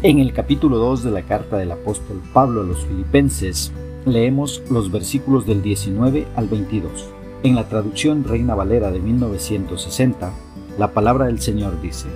En 0.00 0.20
el 0.20 0.32
capítulo 0.32 0.78
2 0.78 1.02
de 1.02 1.10
la 1.10 1.22
carta 1.22 1.56
del 1.56 1.72
apóstol 1.72 2.22
Pablo 2.32 2.60
a 2.60 2.64
los 2.64 2.86
filipenses, 2.86 3.72
leemos 4.06 4.62
los 4.70 4.92
versículos 4.92 5.44
del 5.44 5.60
19 5.60 6.24
al 6.36 6.46
22. 6.46 7.10
En 7.42 7.56
la 7.56 7.68
traducción 7.68 8.22
Reina 8.22 8.54
Valera 8.54 8.92
de 8.92 9.00
1960, 9.00 10.30
la 10.78 10.92
palabra 10.92 11.26
del 11.26 11.40
Señor 11.40 11.82
dice, 11.82 12.06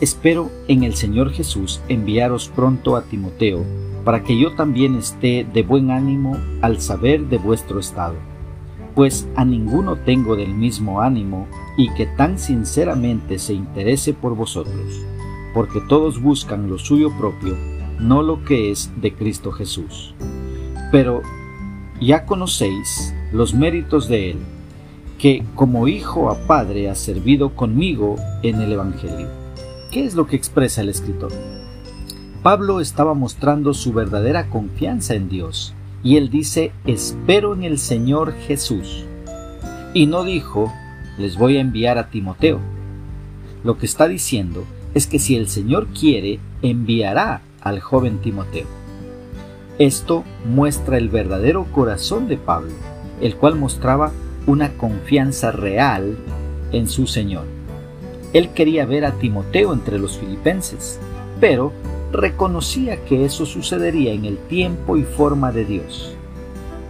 Espero 0.00 0.50
en 0.68 0.84
el 0.84 0.94
Señor 0.94 1.32
Jesús 1.32 1.82
enviaros 1.90 2.48
pronto 2.48 2.96
a 2.96 3.02
Timoteo, 3.02 3.62
para 4.02 4.22
que 4.22 4.38
yo 4.38 4.54
también 4.54 4.94
esté 4.94 5.46
de 5.52 5.62
buen 5.62 5.90
ánimo 5.90 6.38
al 6.62 6.80
saber 6.80 7.26
de 7.26 7.36
vuestro 7.36 7.78
estado, 7.78 8.14
pues 8.94 9.28
a 9.36 9.44
ninguno 9.44 9.96
tengo 9.96 10.34
del 10.34 10.54
mismo 10.54 11.02
ánimo 11.02 11.46
y 11.76 11.92
que 11.92 12.06
tan 12.06 12.38
sinceramente 12.38 13.38
se 13.38 13.52
interese 13.52 14.14
por 14.14 14.34
vosotros, 14.34 15.04
porque 15.56 15.80
todos 15.80 16.20
buscan 16.20 16.68
lo 16.68 16.78
suyo 16.78 17.10
propio, 17.16 17.56
no 17.98 18.20
lo 18.20 18.44
que 18.44 18.70
es 18.70 18.92
de 19.00 19.14
Cristo 19.14 19.52
Jesús. 19.52 20.14
Pero 20.92 21.22
ya 21.98 22.26
conocéis 22.26 23.14
los 23.32 23.54
méritos 23.54 24.06
de 24.06 24.32
Él, 24.32 24.36
que 25.18 25.42
como 25.54 25.88
hijo 25.88 26.28
a 26.28 26.46
padre 26.46 26.90
ha 26.90 26.94
servido 26.94 27.54
conmigo 27.54 28.16
en 28.42 28.60
el 28.60 28.72
Evangelio. 28.72 29.28
¿Qué 29.90 30.04
es 30.04 30.14
lo 30.14 30.26
que 30.26 30.36
expresa 30.36 30.82
el 30.82 30.90
escritor? 30.90 31.32
Pablo 32.42 32.82
estaba 32.82 33.14
mostrando 33.14 33.72
su 33.72 33.94
verdadera 33.94 34.50
confianza 34.50 35.14
en 35.14 35.30
Dios, 35.30 35.72
y 36.02 36.18
él 36.18 36.28
dice, 36.28 36.70
espero 36.84 37.54
en 37.54 37.64
el 37.64 37.78
Señor 37.78 38.34
Jesús. 38.46 39.06
Y 39.94 40.04
no 40.04 40.22
dijo, 40.22 40.70
les 41.16 41.38
voy 41.38 41.56
a 41.56 41.62
enviar 41.62 41.96
a 41.96 42.10
Timoteo. 42.10 42.60
Lo 43.64 43.78
que 43.78 43.86
está 43.86 44.06
diciendo 44.06 44.66
es 44.96 45.06
que 45.06 45.18
si 45.18 45.36
el 45.36 45.46
Señor 45.46 45.88
quiere, 45.88 46.40
enviará 46.62 47.42
al 47.60 47.80
joven 47.80 48.16
Timoteo. 48.22 48.64
Esto 49.78 50.24
muestra 50.46 50.96
el 50.96 51.10
verdadero 51.10 51.66
corazón 51.70 52.28
de 52.28 52.38
Pablo, 52.38 52.72
el 53.20 53.36
cual 53.36 53.56
mostraba 53.56 54.10
una 54.46 54.72
confianza 54.78 55.52
real 55.52 56.16
en 56.72 56.88
su 56.88 57.06
Señor. 57.06 57.44
Él 58.32 58.54
quería 58.54 58.86
ver 58.86 59.04
a 59.04 59.12
Timoteo 59.12 59.74
entre 59.74 59.98
los 59.98 60.16
filipenses, 60.16 60.98
pero 61.40 61.74
reconocía 62.10 63.04
que 63.04 63.26
eso 63.26 63.44
sucedería 63.44 64.14
en 64.14 64.24
el 64.24 64.38
tiempo 64.38 64.96
y 64.96 65.02
forma 65.02 65.52
de 65.52 65.66
Dios. 65.66 66.16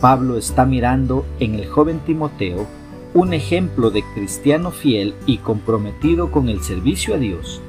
Pablo 0.01 0.39
está 0.39 0.65
mirando 0.65 1.27
en 1.41 1.57
el 1.57 1.67
joven 1.67 1.99
Timoteo 2.07 2.69
un 3.15 3.35
ejemplo 3.35 3.91
de 3.91 4.05
cristiano 4.15 4.71
fiel 4.71 5.13
y 5.27 5.39
comprometido 5.39 6.31
con 6.31 6.49
el 6.49 6.61
servicio 6.61 7.17
a 7.17 7.19
Dios, 7.19 7.63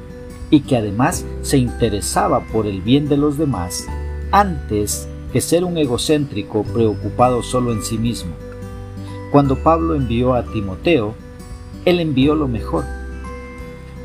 y 0.50 0.62
que 0.62 0.78
además 0.78 1.26
se 1.42 1.58
interesaba 1.58 2.42
por 2.45 2.67
el 2.67 2.81
bien 2.81 3.09
de 3.09 3.17
los 3.17 3.38
demás 3.38 3.86
antes 4.31 5.08
que 5.31 5.42
ser 5.42 5.64
un 5.64 5.78
egocéntrico 5.78 6.64
preocupado 6.64 7.44
solo 7.44 7.72
en 7.72 7.84
sí 7.84 7.98
mismo. 7.98 8.31
Cuando 9.31 9.58
Pablo 9.58 9.95
envió 9.95 10.34
a 10.36 10.44
Timoteo, 10.44 11.14
él 11.86 12.00
envió 12.00 12.36
lo 12.36 12.48
mejor. 12.48 12.86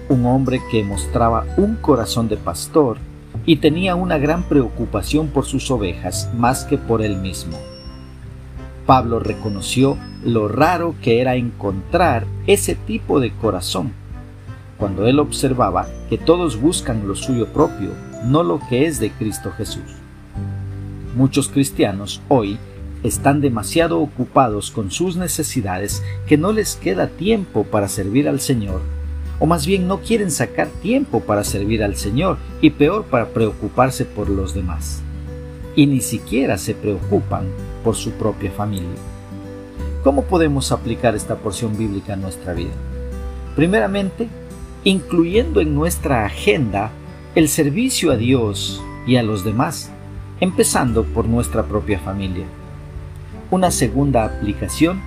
Un 0.09 0.27
hombre 0.27 0.61
que 0.71 0.85
mostraba 0.85 1.47
un 1.57 1.77
corazón 1.77 2.29
de 2.29 2.37
pastor 2.37 2.99
y 3.47 3.57
tenía 3.57 3.95
una 3.95 4.19
gran 4.19 4.43
preocupación 4.45 5.29
por 5.29 5.45
sus 5.45 5.71
ovejas 5.71 6.31
más 6.37 6.65
que 6.65 6.77
por 6.77 7.03
él 7.03 7.17
mismo. 7.17 7.59
Pablo 8.87 9.21
reconoció 9.21 9.97
lo 10.25 10.49
raro 10.49 10.95
que 11.03 11.21
era 11.21 11.37
encontrar 11.37 12.27
ese 12.47 12.75
tipo 12.75 13.21
de 13.21 13.33
corazón, 13.33 13.93
cuando 14.79 15.07
él 15.07 15.19
observaba 15.19 15.87
que 16.09 16.19
todos 16.19 16.61
buscan 16.61 17.07
lo 17.07 17.15
suyo 17.15 17.47
propio, 17.49 17.91
no 18.25 18.43
lo 18.43 18.61
que 18.69 18.87
es 18.87 19.01
de 19.01 19.11
Cristo 19.11 19.53
Jesús. 19.57 19.83
Muchos 21.15 21.49
cristianos 21.49 22.23
hoy 22.29 22.59
están 23.03 23.41
demasiado 23.41 24.01
ocupados 24.01 24.71
con 24.71 24.91
sus 24.91 25.17
necesidades 25.17 26.03
que 26.27 26.39
no 26.39 26.53
les 26.53 26.77
queda 26.77 27.09
tiempo 27.09 27.65
para 27.65 27.89
servir 27.89 28.29
al 28.29 28.41
Señor, 28.41 28.81
o 29.39 29.47
más 29.47 29.67
bien 29.67 29.89
no 29.89 30.01
quieren 30.01 30.31
sacar 30.31 30.69
tiempo 30.69 31.21
para 31.21 31.45
servir 31.45 31.83
al 31.83 31.97
Señor 31.97 32.39
y 32.61 32.71
peor 32.71 33.05
para 33.05 33.29
preocuparse 33.29 34.05
por 34.05 34.29
los 34.29 34.55
demás. 34.55 35.03
Y 35.75 35.87
ni 35.87 36.01
siquiera 36.01 36.59
se 36.59 36.75
preocupan 36.75 37.47
por 37.83 37.97
su 37.97 38.13
propia 38.13 38.51
familia. 38.53 38.89
¿Cómo 40.05 40.23
podemos 40.23 40.73
aplicar 40.73 41.15
esta 41.15 41.37
porción 41.37 41.77
bíblica 41.77 42.15
en 42.15 42.23
nuestra 42.23 42.53
vida? 42.53 42.73
Primeramente, 43.57 44.29
incluyendo 44.85 45.61
en 45.61 45.75
nuestra 45.75 46.25
agenda 46.27 46.91
el 47.35 47.49
servicio 47.49 48.13
a 48.13 48.17
Dios 48.17 48.83
y 49.07 49.17
a 49.17 49.23
los 49.23 49.45
demás 49.45 49.91
empezando 50.43 51.05
por 51.05 51.29
nuestra 51.29 51.63
propia 51.63 52.01
familia. 52.01 52.47
Una 53.53 53.71
segunda 53.71 54.25
aplicación, 54.25 55.01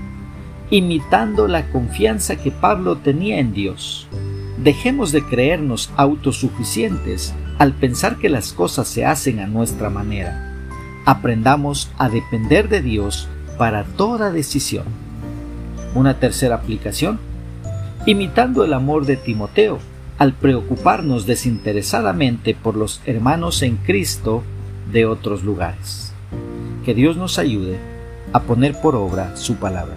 imitando 0.69 1.49
la 1.49 1.69
confianza 1.71 2.37
que 2.37 2.51
Pablo 2.51 2.95
tenía 2.99 3.39
en 3.39 3.53
Dios. 3.53 4.07
Dejemos 4.63 5.11
de 5.11 5.23
creernos 5.23 5.91
autosuficientes 5.97 7.33
al 7.59 7.73
pensar 7.73 8.15
que 8.15 8.29
las 8.29 8.53
cosas 8.53 8.87
se 8.87 9.03
hacen 9.05 9.41
a 9.41 9.47
nuestra 9.47 9.89
manera. 9.89 10.53
Aprendamos 11.05 11.91
a 11.97 12.07
depender 12.07 12.69
de 12.69 12.81
Dios 12.81 13.27
para 13.57 13.83
toda 13.83 14.31
decisión. 14.31 14.85
Una 15.95 16.17
tercera 16.17 16.55
aplicación, 16.55 17.19
imitando 18.05 18.63
el 18.63 18.73
amor 18.73 19.05
de 19.05 19.17
Timoteo 19.17 19.79
al 20.17 20.33
preocuparnos 20.33 21.25
desinteresadamente 21.25 22.55
por 22.55 22.75
los 22.75 23.01
hermanos 23.05 23.61
en 23.61 23.77
Cristo 23.77 24.43
de 24.91 25.05
otros 25.05 25.43
lugares. 25.43 26.13
Que 26.85 26.93
Dios 26.93 27.17
nos 27.17 27.39
ayude 27.39 27.77
a 28.31 28.41
poner 28.41 28.79
por 28.79 28.95
obra 28.95 29.35
su 29.35 29.55
palabra. 29.55 29.95